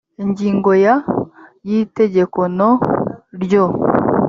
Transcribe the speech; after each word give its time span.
ingingo 0.23 0.71
ya… 0.85 0.95
y’itegeko 1.67 2.39
no…ryo 2.57 3.65